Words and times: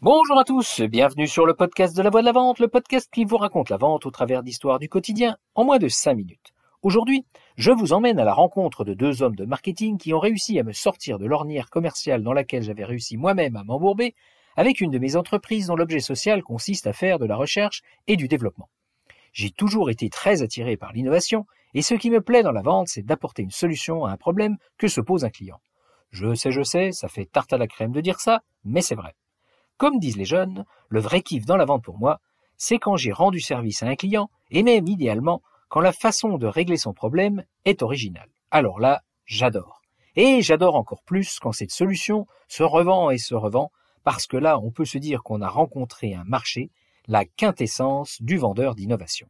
Bonjour 0.00 0.38
à 0.38 0.44
tous, 0.44 0.80
bienvenue 0.82 1.26
sur 1.26 1.44
le 1.44 1.54
podcast 1.54 1.96
de 1.96 2.02
la 2.02 2.10
voix 2.10 2.20
de 2.20 2.26
la 2.26 2.30
vente, 2.30 2.60
le 2.60 2.68
podcast 2.68 3.10
qui 3.12 3.24
vous 3.24 3.36
raconte 3.36 3.68
la 3.68 3.78
vente 3.78 4.06
au 4.06 4.12
travers 4.12 4.44
d'histoires 4.44 4.78
du 4.78 4.88
quotidien 4.88 5.36
en 5.56 5.64
moins 5.64 5.78
de 5.78 5.88
5 5.88 6.14
minutes. 6.14 6.52
Aujourd'hui, 6.82 7.26
je 7.56 7.72
vous 7.72 7.92
emmène 7.92 8.20
à 8.20 8.24
la 8.24 8.32
rencontre 8.32 8.84
de 8.84 8.94
deux 8.94 9.24
hommes 9.24 9.34
de 9.34 9.44
marketing 9.44 9.98
qui 9.98 10.14
ont 10.14 10.20
réussi 10.20 10.56
à 10.60 10.62
me 10.62 10.70
sortir 10.70 11.18
de 11.18 11.26
l'ornière 11.26 11.68
commerciale 11.68 12.22
dans 12.22 12.32
laquelle 12.32 12.62
j'avais 12.62 12.84
réussi 12.84 13.16
moi-même 13.16 13.56
à 13.56 13.64
m'embourber 13.64 14.14
avec 14.54 14.80
une 14.80 14.92
de 14.92 15.00
mes 15.00 15.16
entreprises 15.16 15.66
dont 15.66 15.74
l'objet 15.74 15.98
social 15.98 16.44
consiste 16.44 16.86
à 16.86 16.92
faire 16.92 17.18
de 17.18 17.26
la 17.26 17.34
recherche 17.34 17.82
et 18.06 18.14
du 18.14 18.28
développement. 18.28 18.68
J'ai 19.32 19.50
toujours 19.50 19.90
été 19.90 20.10
très 20.10 20.42
attiré 20.42 20.76
par 20.76 20.92
l'innovation 20.92 21.44
et 21.74 21.82
ce 21.82 21.94
qui 21.94 22.10
me 22.10 22.20
plaît 22.20 22.44
dans 22.44 22.52
la 22.52 22.62
vente, 22.62 22.86
c'est 22.86 23.02
d'apporter 23.04 23.42
une 23.42 23.50
solution 23.50 24.04
à 24.04 24.12
un 24.12 24.16
problème 24.16 24.58
que 24.76 24.86
se 24.86 25.00
pose 25.00 25.24
un 25.24 25.30
client. 25.30 25.58
Je 26.12 26.36
sais, 26.36 26.52
je 26.52 26.62
sais, 26.62 26.92
ça 26.92 27.08
fait 27.08 27.26
tarte 27.26 27.52
à 27.52 27.58
la 27.58 27.66
crème 27.66 27.90
de 27.90 28.00
dire 28.00 28.20
ça, 28.20 28.42
mais 28.62 28.80
c'est 28.80 28.94
vrai. 28.94 29.16
Comme 29.78 30.00
disent 30.00 30.16
les 30.16 30.24
jeunes, 30.24 30.64
le 30.88 31.00
vrai 31.00 31.22
kiff 31.22 31.46
dans 31.46 31.56
la 31.56 31.64
vente 31.64 31.84
pour 31.84 31.98
moi, 31.98 32.20
c'est 32.56 32.78
quand 32.78 32.96
j'ai 32.96 33.12
rendu 33.12 33.40
service 33.40 33.82
à 33.82 33.86
un 33.86 33.94
client, 33.94 34.28
et 34.50 34.64
même 34.64 34.88
idéalement 34.88 35.40
quand 35.68 35.80
la 35.80 35.92
façon 35.92 36.36
de 36.36 36.46
régler 36.46 36.76
son 36.76 36.92
problème 36.92 37.44
est 37.64 37.82
originale. 37.82 38.28
Alors 38.50 38.80
là, 38.80 39.02
j'adore. 39.24 39.82
Et 40.16 40.42
j'adore 40.42 40.74
encore 40.74 41.02
plus 41.04 41.38
quand 41.38 41.52
cette 41.52 41.70
solution 41.70 42.26
se 42.48 42.64
revend 42.64 43.10
et 43.10 43.18
se 43.18 43.34
revend, 43.34 43.70
parce 44.02 44.26
que 44.26 44.36
là, 44.36 44.58
on 44.58 44.72
peut 44.72 44.84
se 44.84 44.98
dire 44.98 45.22
qu'on 45.22 45.42
a 45.42 45.48
rencontré 45.48 46.14
un 46.14 46.24
marché, 46.24 46.70
la 47.06 47.24
quintessence 47.24 48.20
du 48.20 48.36
vendeur 48.36 48.74
d'innovation. 48.74 49.28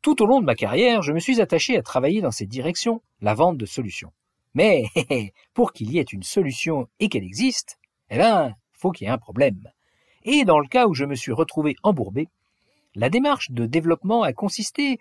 Tout 0.00 0.22
au 0.22 0.26
long 0.26 0.40
de 0.40 0.46
ma 0.46 0.54
carrière, 0.54 1.02
je 1.02 1.12
me 1.12 1.20
suis 1.20 1.40
attaché 1.40 1.76
à 1.76 1.82
travailler 1.82 2.22
dans 2.22 2.30
cette 2.30 2.48
direction, 2.48 3.02
la 3.20 3.34
vente 3.34 3.58
de 3.58 3.66
solutions. 3.66 4.12
Mais 4.54 4.86
pour 5.54 5.72
qu'il 5.72 5.92
y 5.92 5.98
ait 5.98 6.02
une 6.02 6.22
solution 6.22 6.88
et 7.00 7.08
qu'elle 7.08 7.24
existe, 7.24 7.78
eh 8.10 8.16
ben, 8.18 8.54
qu'il 8.90 9.06
y 9.06 9.10
ait 9.10 9.12
un 9.12 9.18
problème. 9.18 9.70
Et 10.24 10.44
dans 10.44 10.58
le 10.58 10.68
cas 10.68 10.86
où 10.86 10.94
je 10.94 11.04
me 11.04 11.14
suis 11.14 11.32
retrouvé 11.32 11.76
embourbé, 11.82 12.28
la 12.94 13.10
démarche 13.10 13.50
de 13.50 13.66
développement 13.66 14.22
a 14.22 14.32
consisté 14.32 14.98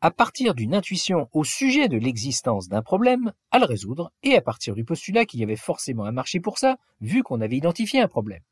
à 0.00 0.10
partir 0.10 0.54
d'une 0.54 0.74
intuition 0.74 1.28
au 1.32 1.44
sujet 1.44 1.88
de 1.88 1.96
l'existence 1.96 2.68
d'un 2.68 2.82
problème, 2.82 3.32
à 3.52 3.60
le 3.60 3.66
résoudre, 3.66 4.10
et 4.24 4.34
à 4.36 4.40
partir 4.40 4.74
du 4.74 4.84
postulat 4.84 5.26
qu'il 5.26 5.38
y 5.38 5.44
avait 5.44 5.54
forcément 5.54 6.04
un 6.04 6.12
marché 6.12 6.40
pour 6.40 6.58
ça, 6.58 6.76
vu 7.00 7.22
qu'on 7.22 7.40
avait 7.40 7.56
identifié 7.56 8.00
un 8.00 8.08
problème. 8.08 8.42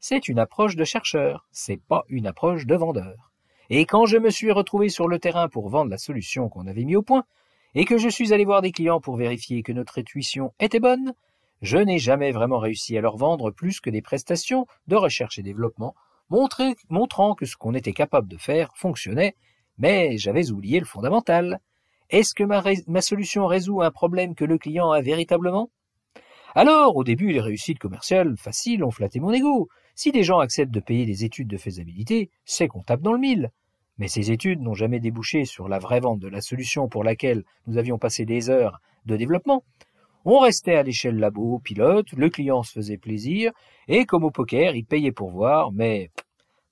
C'est 0.00 0.28
une 0.28 0.38
approche 0.38 0.76
de 0.76 0.84
chercheur, 0.84 1.46
c'est 1.52 1.76
pas 1.76 2.04
une 2.08 2.26
approche 2.26 2.64
de 2.64 2.74
vendeur. 2.74 3.30
Et 3.68 3.84
quand 3.84 4.06
je 4.06 4.16
me 4.16 4.30
suis 4.30 4.50
retrouvé 4.50 4.88
sur 4.88 5.08
le 5.08 5.18
terrain 5.18 5.48
pour 5.48 5.68
vendre 5.68 5.90
la 5.90 5.98
solution 5.98 6.48
qu'on 6.48 6.66
avait 6.66 6.84
mis 6.84 6.96
au 6.96 7.02
point, 7.02 7.24
et 7.74 7.84
que 7.84 7.98
je 7.98 8.08
suis 8.08 8.32
allé 8.32 8.46
voir 8.46 8.62
des 8.62 8.72
clients 8.72 9.00
pour 9.00 9.16
vérifier 9.16 9.62
que 9.62 9.72
notre 9.72 9.98
intuition 9.98 10.54
était 10.58 10.80
bonne, 10.80 11.12
je 11.62 11.78
n'ai 11.78 11.98
jamais 11.98 12.32
vraiment 12.32 12.58
réussi 12.58 12.96
à 12.96 13.00
leur 13.00 13.16
vendre 13.16 13.50
plus 13.50 13.80
que 13.80 13.90
des 13.90 14.02
prestations 14.02 14.66
de 14.86 14.96
recherche 14.96 15.38
et 15.38 15.42
développement, 15.42 15.94
montrant 16.30 17.34
que 17.34 17.46
ce 17.46 17.56
qu'on 17.56 17.74
était 17.74 17.92
capable 17.92 18.28
de 18.28 18.36
faire 18.36 18.70
fonctionnait, 18.76 19.34
mais 19.78 20.18
j'avais 20.18 20.50
oublié 20.50 20.78
le 20.78 20.86
fondamental. 20.86 21.60
Est-ce 22.10 22.34
que 22.34 22.44
ma, 22.44 22.62
ma, 22.86 23.00
solution 23.00 23.46
résout 23.46 23.82
un 23.82 23.90
problème 23.90 24.34
que 24.34 24.44
le 24.44 24.58
client 24.58 24.90
a 24.90 25.00
véritablement? 25.00 25.70
Alors, 26.54 26.96
au 26.96 27.04
début, 27.04 27.32
les 27.32 27.40
réussites 27.40 27.78
commerciales 27.78 28.36
faciles 28.36 28.82
ont 28.82 28.90
flatté 28.90 29.20
mon 29.20 29.32
ego. 29.32 29.68
Si 29.94 30.12
des 30.12 30.22
gens 30.22 30.38
acceptent 30.38 30.72
de 30.72 30.80
payer 30.80 31.06
des 31.06 31.24
études 31.24 31.48
de 31.48 31.56
faisabilité, 31.56 32.30
c'est 32.44 32.68
qu'on 32.68 32.82
tape 32.82 33.02
dans 33.02 33.12
le 33.12 33.18
mille. 33.18 33.50
Mais 33.98 34.08
ces 34.08 34.30
études 34.30 34.60
n'ont 34.60 34.74
jamais 34.74 35.00
débouché 35.00 35.44
sur 35.44 35.68
la 35.68 35.78
vraie 35.78 36.00
vente 36.00 36.20
de 36.20 36.28
la 36.28 36.40
solution 36.40 36.88
pour 36.88 37.04
laquelle 37.04 37.44
nous 37.66 37.78
avions 37.78 37.98
passé 37.98 38.24
des 38.24 38.48
heures 38.48 38.80
de 39.06 39.16
développement. 39.16 39.64
On 40.30 40.40
restait 40.40 40.74
à 40.74 40.82
l'échelle 40.82 41.16
labo, 41.16 41.58
pilote, 41.58 42.12
le 42.12 42.28
client 42.28 42.62
se 42.62 42.72
faisait 42.72 42.98
plaisir, 42.98 43.50
et 43.86 44.04
comme 44.04 44.24
au 44.24 44.30
poker, 44.30 44.76
il 44.76 44.84
payait 44.84 45.10
pour 45.10 45.30
voir, 45.30 45.72
mais 45.72 46.10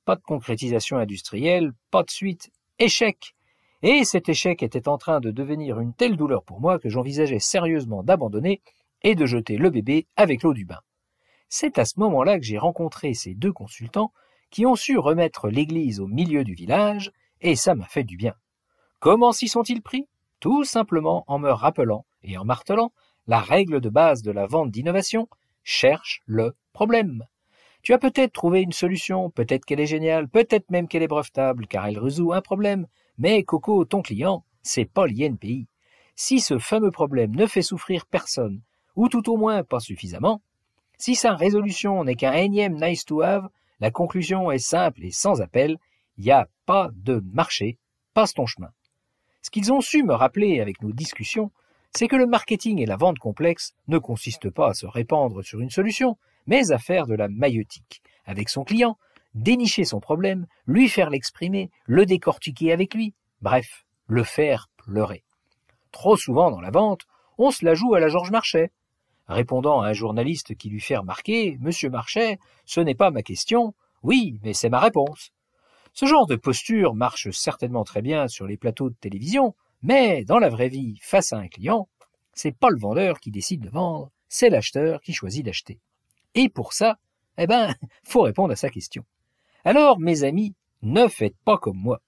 pas 0.05 0.15
de 0.15 0.21
concrétisation 0.21 0.99
industrielle, 0.99 1.73
pas 1.91 2.03
de 2.03 2.11
suite, 2.11 2.51
échec. 2.79 3.35
Et 3.81 4.05
cet 4.05 4.29
échec 4.29 4.63
était 4.63 4.89
en 4.89 4.99
train 4.99 5.21
de 5.21 5.31
devenir 5.31 5.81
une 5.81 5.95
telle 5.95 6.19
douleur 6.19 6.45
pour 6.45 6.61
moi 6.61 6.79
que 6.79 6.91
j'envisageais 6.91 7.39
sérieusement 7.39 8.03
d'abandonner 8.03 8.61
et 9.03 9.15
de 9.15 9.25
jeter 9.25 9.57
le 9.57 9.71
bébé 9.71 10.07
avec 10.17 10.43
l'eau 10.43 10.53
du 10.53 10.67
bain. 10.67 10.81
C'est 11.49 11.79
à 11.79 11.87
ce 11.87 11.99
moment-là 11.99 12.39
que 12.39 12.45
j'ai 12.45 12.59
rencontré 12.59 13.15
ces 13.15 13.33
deux 13.33 13.55
consultants 13.55 14.13
qui 14.51 14.67
ont 14.67 14.77
su 14.77 14.99
remettre 14.99 15.49
l'église 15.49 15.99
au 15.99 16.09
milieu 16.09 16.45
du 16.45 16.53
village, 16.53 17.11
et 17.41 17.57
ça 17.57 17.75
m'a 17.75 17.87
fait 17.87 18.05
du 18.05 18.19
bien. 18.19 18.35
Comment 19.01 19.33
s'y 19.33 19.49
sont-ils 19.49 19.81
pris? 19.81 20.11
Tout 20.41 20.65
simplement 20.65 21.25
en 21.27 21.39
me 21.39 21.51
rappelant 21.51 22.05
et 22.23 22.37
en 22.37 22.45
martelant 22.45 22.93
la 23.27 23.41
règle 23.41 23.81
de 23.81 23.89
base 23.89 24.23
de 24.23 24.31
la 24.31 24.47
vente 24.47 24.71
d'innovation, 24.71 25.29
cherche 25.65 26.23
le 26.27 26.55
problème. 26.73 27.25
Tu 27.83 27.93
as 27.93 27.99
peut-être 27.99 28.33
trouvé 28.33 28.63
une 28.63 28.73
solution, 28.73 29.31
peut-être 29.31 29.65
qu'elle 29.65 29.81
est 29.81 29.87
géniale, 29.87 30.29
peut-être 30.29 30.71
même 30.71 30.89
qu'elle 30.89 31.03
est 31.03 31.09
brevetable, 31.09 31.67
car 31.67 31.87
elle 31.87 31.99
résout 31.99 32.33
un 32.33 32.41
problème, 32.41 32.87
mais 33.19 33.45
Coco, 33.45 33.85
ton 33.85 34.03
client, 34.03 34.45
c'est 34.63 34.85
pas 34.85 35.07
l'INPI. 35.07 35.67
Si 36.15 36.41
ce 36.41 36.59
fameux 36.59 36.91
problème 36.91 37.35
ne 37.35 37.47
fait 37.47 37.63
souffrir 37.63 38.07
personne, 38.07 38.63
ou 38.97 39.09
tout 39.09 39.31
au 39.31 39.37
moins 39.37 39.63
pas 39.63 39.81
suffisamment, 39.81 40.41
si 40.99 41.15
sa 41.15 41.35
résolution 41.35 42.05
n'est 42.05 42.15
qu'un 42.15 42.33
énième 42.33 42.81
nice 42.81 43.05
to 43.05 43.21
have, 43.21 43.49
la 43.81 43.91
conclusion 43.91 44.51
est 44.51 44.59
simple 44.59 45.05
et 45.05 45.11
sans 45.11 45.43
appel, 45.43 45.77
il 46.17 46.25
n'y 46.25 46.31
a 46.31 46.49
pas 46.65 46.91
de 46.95 47.23
marché, 47.33 47.79
passe 48.15 48.33
ton 48.33 48.47
chemin. 48.47 48.71
Ce 49.43 49.51
qu'ils 49.51 49.73
ont 49.73 49.81
su 49.81 50.03
me 50.03 50.15
rappeler 50.15 50.61
avec 50.61 50.83
nos 50.83 50.93
discussions, 50.93 51.53
c'est 51.97 52.09
que 52.09 52.17
le 52.17 52.27
marketing 52.27 52.79
et 52.79 52.87
la 52.87 52.97
vente 52.97 53.19
complexe 53.19 53.73
ne 53.89 53.97
consistent 53.97 54.51
pas 54.51 54.69
à 54.69 54.75
se 54.75 54.85
répandre 54.85 55.43
sur 55.43 55.61
une 55.61 55.71
solution, 55.71 56.19
mais 56.47 56.71
à 56.71 56.79
faire 56.79 57.07
de 57.07 57.15
la 57.15 57.29
maïotique 57.29 58.03
avec 58.27 58.51
son 58.51 58.65
client, 58.65 58.99
dénicher 59.35 59.87
son 59.87 59.99
problème, 59.99 60.47
lui 60.67 60.91
faire 60.91 61.09
l'exprimer, 61.09 61.71
le 61.87 62.05
décortiquer 62.05 62.73
avec 62.73 62.93
lui, 62.93 63.15
bref, 63.41 63.87
le 64.09 64.25
faire 64.25 64.69
pleurer. 64.77 65.25
Trop 65.91 66.19
souvent 66.19 66.51
dans 66.51 66.61
la 66.61 66.71
vente, 66.71 67.07
on 67.39 67.51
se 67.51 67.65
la 67.65 67.73
joue 67.73 67.95
à 67.95 68.01
la 68.01 68.09
Georges 68.09 68.31
Marchais. 68.31 68.73
Répondant 69.27 69.81
à 69.81 69.89
un 69.89 69.93
journaliste 69.95 70.55
qui 70.55 70.69
lui 70.69 70.81
fait 70.81 70.99
remarquer 70.99 71.57
Monsieur 71.61 71.89
Marchais, 71.89 72.39
ce 72.67 72.81
n'est 72.81 72.95
pas 72.95 73.11
ma 73.11 73.23
question, 73.23 73.75
oui, 74.03 74.39
mais 74.43 74.53
c'est 74.53 74.69
ma 74.69 74.81
réponse. 74.81 75.31
Ce 75.95 76.05
genre 76.05 76.27
de 76.27 76.37
posture 76.37 76.95
marche 76.95 77.31
certainement 77.31 77.85
très 77.85 78.03
bien 78.03 78.29
sur 78.29 78.47
les 78.47 78.59
plateaux 78.59 78.91
de 78.91 78.97
télévision, 78.97 79.55
mais 79.87 80.25
dans 80.25 80.41
la 80.41 80.49
vraie 80.49 80.69
vie, 80.69 80.99
face 81.01 81.33
à 81.33 81.39
un 81.39 81.47
client, 81.47 81.89
c'est 82.33 82.51
pas 82.51 82.71
le 82.71 82.79
vendeur 82.79 83.21
qui 83.21 83.31
décide 83.31 83.61
de 83.61 83.69
vendre, 83.69 84.11
c'est 84.29 84.51
l'acheteur 84.51 85.01
qui 85.01 85.13
choisit 85.13 85.47
d'acheter. 85.47 85.79
Et 86.35 86.49
pour 86.49 86.73
ça, 86.73 86.99
eh 87.39 87.47
ben, 87.47 87.73
faut 88.03 88.23
répondre 88.23 88.53
à 88.53 88.57
sa 88.57 88.69
question. 88.69 89.05
Alors, 89.65 90.01
mes 90.01 90.25
amis, 90.25 90.57
ne 90.83 91.07
faites 91.07 91.37
pas 91.45 91.57
comme 91.57 91.79
moi. 91.79 92.01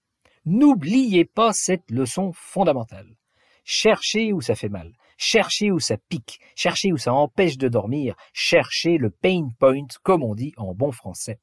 N'oubliez 0.45 1.25
pas 1.25 1.53
cette 1.53 1.89
leçon 1.89 2.33
fondamentale. 2.33 3.15
Cherchez 3.63 4.33
où 4.33 4.41
ça 4.41 4.57
fait 4.57 4.69
mal, 4.69 4.93
cherchez 5.17 5.71
où 5.71 5.79
ça 5.79 5.99
pique, 6.09 6.41
cherchez 6.57 6.93
où 6.93 6.97
ça 6.97 7.15
empêche 7.15 7.59
de 7.59 7.69
dormir, 7.69 8.17
cherchez 8.33 8.99
le 8.99 9.11
pain 9.11 9.51
point, 9.61 9.87
comme 10.03 10.25
on 10.25 10.35
dit 10.35 10.53
en 10.57 10.75
bon 10.75 10.91
français. 10.91 11.39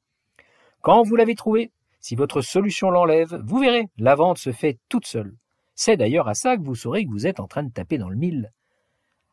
Quand 0.82 1.02
vous 1.02 1.16
l'avez 1.16 1.34
trouvé, 1.34 1.70
si 2.00 2.14
votre 2.14 2.42
solution 2.42 2.90
l'enlève, 2.90 3.40
vous 3.42 3.58
verrez, 3.58 3.88
la 3.96 4.16
vente 4.16 4.36
se 4.36 4.52
fait 4.52 4.78
toute 4.90 5.06
seule. 5.06 5.34
C'est 5.76 5.98
d'ailleurs 5.98 6.26
à 6.26 6.34
ça 6.34 6.56
que 6.56 6.62
vous 6.62 6.74
saurez 6.74 7.04
que 7.04 7.10
vous 7.10 7.26
êtes 7.26 7.38
en 7.38 7.46
train 7.46 7.62
de 7.62 7.70
taper 7.70 7.98
dans 7.98 8.08
le 8.08 8.16
mille. 8.16 8.50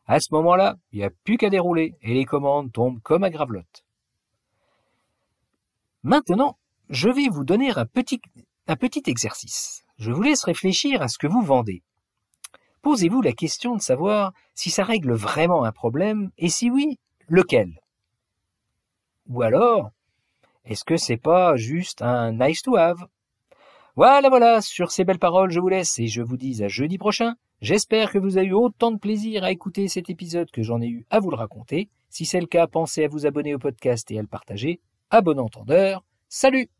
À 0.06 0.20
ce 0.20 0.28
moment-là, 0.32 0.76
il 0.92 0.98
n'y 0.98 1.04
a 1.04 1.10
plus 1.10 1.38
qu'à 1.38 1.48
dérouler 1.48 1.94
et 2.02 2.12
les 2.12 2.26
commandes 2.26 2.70
tombent 2.70 3.00
comme 3.00 3.24
à 3.24 3.30
gravelotte. 3.30 3.84
Maintenant, 6.02 6.58
je 6.90 7.08
vais 7.08 7.28
vous 7.30 7.44
donner 7.44 7.70
un 7.70 7.86
petit, 7.86 8.20
exercice. 9.06 9.86
Je 9.96 10.12
vous 10.12 10.20
laisse 10.20 10.44
réfléchir 10.44 11.00
à 11.00 11.08
ce 11.08 11.16
que 11.16 11.26
vous 11.26 11.40
vendez. 11.40 11.82
Posez-vous 12.82 13.22
la 13.22 13.32
question 13.32 13.74
de 13.74 13.80
savoir 13.80 14.34
si 14.54 14.68
ça 14.68 14.84
règle 14.84 15.14
vraiment 15.14 15.64
un 15.64 15.72
problème 15.72 16.30
et 16.36 16.50
si 16.50 16.70
oui, 16.70 16.98
lequel? 17.26 17.80
Ou 19.28 19.40
alors, 19.40 19.92
est-ce 20.66 20.84
que 20.84 20.98
c'est 20.98 21.16
pas 21.16 21.56
juste 21.56 22.02
un 22.02 22.32
nice 22.32 22.60
to 22.60 22.76
have? 22.76 23.08
Voilà, 23.96 24.28
voilà, 24.28 24.60
sur 24.60 24.90
ces 24.90 25.04
belles 25.04 25.20
paroles, 25.20 25.50
je 25.50 25.60
vous 25.60 25.68
laisse 25.68 26.00
et 26.00 26.08
je 26.08 26.20
vous 26.20 26.36
dis 26.36 26.64
à 26.64 26.68
jeudi 26.68 26.98
prochain. 26.98 27.36
J'espère 27.60 28.10
que 28.10 28.18
vous 28.18 28.36
avez 28.38 28.48
eu 28.48 28.52
autant 28.52 28.90
de 28.90 28.98
plaisir 28.98 29.44
à 29.44 29.52
écouter 29.52 29.86
cet 29.86 30.10
épisode 30.10 30.50
que 30.50 30.62
j'en 30.62 30.80
ai 30.80 30.88
eu 30.88 31.06
à 31.10 31.20
vous 31.20 31.30
le 31.30 31.36
raconter. 31.36 31.88
Si 32.10 32.26
c'est 32.26 32.40
le 32.40 32.46
cas, 32.46 32.66
pensez 32.66 33.04
à 33.04 33.08
vous 33.08 33.24
abonner 33.24 33.54
au 33.54 33.58
podcast 33.58 34.10
et 34.10 34.18
à 34.18 34.22
le 34.22 34.28
partager. 34.28 34.80
À 35.10 35.20
bon 35.20 35.38
entendeur. 35.38 36.04
Salut 36.28 36.73